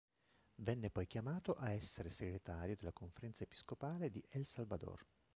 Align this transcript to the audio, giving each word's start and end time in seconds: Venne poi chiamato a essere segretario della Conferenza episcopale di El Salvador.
Venne 0.63 0.89
poi 0.89 1.05
chiamato 1.05 1.53
a 1.53 1.73
essere 1.73 2.09
segretario 2.09 2.75
della 2.75 2.91
Conferenza 2.91 3.43
episcopale 3.43 4.09
di 4.09 4.25
El 4.29 4.47
Salvador. 4.47 5.05